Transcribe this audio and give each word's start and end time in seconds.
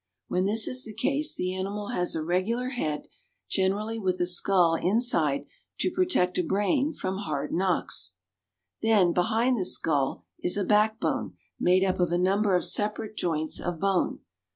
When 0.29 0.45
this 0.45 0.67
is 0.67 0.83
the 0.83 0.95
case 0.95 1.35
the 1.35 1.53
animal 1.53 1.89
has 1.89 2.15
a 2.15 2.23
regular 2.23 2.69
head, 2.69 3.07
generally 3.47 3.99
with 3.99 4.19
a 4.19 4.25
skull 4.25 4.73
inside 4.73 5.45
to 5.79 5.91
protect 5.91 6.39
a 6.39 6.43
brain 6.43 6.91
from 6.91 7.19
hard 7.19 7.53
knocks. 7.53 8.13
Then 8.81 9.13
behind 9.13 9.59
the 9.59 9.63
skull 9.65 10.25
is 10.39 10.57
a 10.57 10.65
backbone 10.65 11.35
made 11.59 11.83
up 11.83 11.99
of 11.99 12.11
a 12.11 12.17
number 12.17 12.55
of 12.55 12.65
separate 12.65 13.15
joints 13.15 13.59
of 13.59 13.79
bone. 13.79 14.21